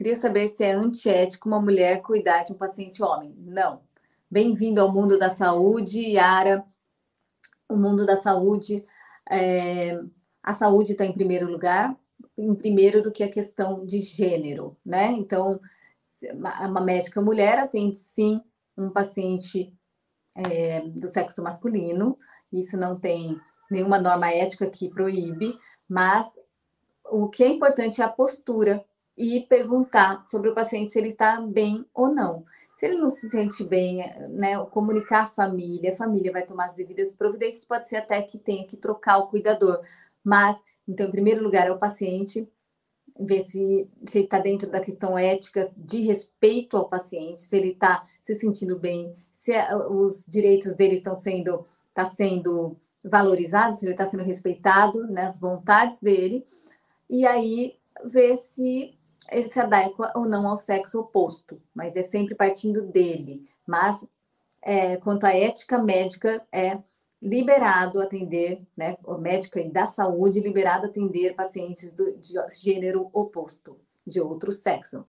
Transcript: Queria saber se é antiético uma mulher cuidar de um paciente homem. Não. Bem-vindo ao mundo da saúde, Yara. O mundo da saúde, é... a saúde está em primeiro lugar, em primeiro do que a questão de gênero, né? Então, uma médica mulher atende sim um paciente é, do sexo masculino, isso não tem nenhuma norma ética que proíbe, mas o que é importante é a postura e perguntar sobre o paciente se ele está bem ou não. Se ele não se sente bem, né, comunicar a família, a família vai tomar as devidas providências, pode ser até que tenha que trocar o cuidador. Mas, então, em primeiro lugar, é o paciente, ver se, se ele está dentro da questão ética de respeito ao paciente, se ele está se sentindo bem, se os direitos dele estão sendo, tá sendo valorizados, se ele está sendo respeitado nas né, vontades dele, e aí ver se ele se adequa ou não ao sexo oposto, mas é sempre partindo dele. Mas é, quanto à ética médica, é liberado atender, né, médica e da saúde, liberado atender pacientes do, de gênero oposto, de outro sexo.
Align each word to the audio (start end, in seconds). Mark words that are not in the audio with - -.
Queria 0.00 0.16
saber 0.16 0.48
se 0.48 0.64
é 0.64 0.72
antiético 0.72 1.46
uma 1.46 1.60
mulher 1.60 2.00
cuidar 2.00 2.42
de 2.42 2.54
um 2.54 2.56
paciente 2.56 3.02
homem. 3.02 3.34
Não. 3.36 3.82
Bem-vindo 4.30 4.80
ao 4.80 4.90
mundo 4.90 5.18
da 5.18 5.28
saúde, 5.28 6.00
Yara. 6.00 6.64
O 7.68 7.76
mundo 7.76 8.06
da 8.06 8.16
saúde, 8.16 8.82
é... 9.30 10.00
a 10.42 10.54
saúde 10.54 10.92
está 10.92 11.04
em 11.04 11.12
primeiro 11.12 11.52
lugar, 11.52 11.94
em 12.34 12.54
primeiro 12.54 13.02
do 13.02 13.12
que 13.12 13.22
a 13.22 13.30
questão 13.30 13.84
de 13.84 13.98
gênero, 13.98 14.74
né? 14.82 15.08
Então, 15.08 15.60
uma 16.32 16.80
médica 16.80 17.20
mulher 17.20 17.58
atende 17.58 17.98
sim 17.98 18.40
um 18.78 18.88
paciente 18.88 19.70
é, 20.34 20.80
do 20.80 21.08
sexo 21.08 21.42
masculino, 21.42 22.16
isso 22.50 22.74
não 22.78 22.98
tem 22.98 23.38
nenhuma 23.70 23.98
norma 23.98 24.32
ética 24.32 24.66
que 24.66 24.88
proíbe, 24.88 25.54
mas 25.86 26.26
o 27.04 27.28
que 27.28 27.44
é 27.44 27.48
importante 27.48 28.00
é 28.00 28.04
a 28.06 28.08
postura 28.08 28.82
e 29.16 29.40
perguntar 29.48 30.24
sobre 30.24 30.48
o 30.48 30.54
paciente 30.54 30.92
se 30.92 30.98
ele 30.98 31.08
está 31.08 31.40
bem 31.40 31.84
ou 31.94 32.08
não. 32.08 32.44
Se 32.74 32.86
ele 32.86 32.96
não 32.96 33.08
se 33.08 33.28
sente 33.28 33.62
bem, 33.62 33.98
né, 34.30 34.56
comunicar 34.70 35.24
a 35.24 35.26
família, 35.26 35.92
a 35.92 35.96
família 35.96 36.32
vai 36.32 36.44
tomar 36.44 36.66
as 36.66 36.76
devidas 36.76 37.12
providências, 37.12 37.64
pode 37.64 37.88
ser 37.88 37.96
até 37.96 38.22
que 38.22 38.38
tenha 38.38 38.66
que 38.66 38.76
trocar 38.76 39.18
o 39.18 39.26
cuidador. 39.26 39.80
Mas, 40.24 40.62
então, 40.88 41.06
em 41.06 41.10
primeiro 41.10 41.42
lugar, 41.42 41.66
é 41.66 41.70
o 41.70 41.78
paciente, 41.78 42.48
ver 43.18 43.40
se, 43.40 43.86
se 44.06 44.18
ele 44.18 44.24
está 44.24 44.38
dentro 44.38 44.70
da 44.70 44.80
questão 44.80 45.18
ética 45.18 45.70
de 45.76 46.00
respeito 46.00 46.76
ao 46.76 46.88
paciente, 46.88 47.42
se 47.42 47.54
ele 47.54 47.72
está 47.72 48.00
se 48.22 48.34
sentindo 48.34 48.78
bem, 48.78 49.12
se 49.30 49.52
os 49.90 50.24
direitos 50.26 50.72
dele 50.74 50.94
estão 50.94 51.16
sendo, 51.16 51.66
tá 51.92 52.06
sendo 52.06 52.76
valorizados, 53.04 53.80
se 53.80 53.84
ele 53.84 53.92
está 53.92 54.06
sendo 54.06 54.22
respeitado 54.22 55.06
nas 55.08 55.34
né, 55.34 55.38
vontades 55.40 55.98
dele, 56.00 56.44
e 57.08 57.26
aí 57.26 57.76
ver 58.04 58.36
se 58.36 58.94
ele 59.30 59.48
se 59.48 59.60
adequa 59.60 60.12
ou 60.14 60.28
não 60.28 60.46
ao 60.46 60.56
sexo 60.56 61.00
oposto, 61.00 61.60
mas 61.74 61.96
é 61.96 62.02
sempre 62.02 62.34
partindo 62.34 62.82
dele. 62.82 63.48
Mas 63.66 64.06
é, 64.62 64.96
quanto 64.96 65.24
à 65.24 65.34
ética 65.34 65.78
médica, 65.78 66.44
é 66.52 66.78
liberado 67.22 68.00
atender, 68.00 68.62
né, 68.76 68.96
médica 69.18 69.60
e 69.60 69.70
da 69.70 69.86
saúde, 69.86 70.40
liberado 70.40 70.86
atender 70.86 71.34
pacientes 71.34 71.90
do, 71.90 72.16
de 72.16 72.34
gênero 72.62 73.10
oposto, 73.12 73.78
de 74.06 74.20
outro 74.20 74.52
sexo. 74.52 74.98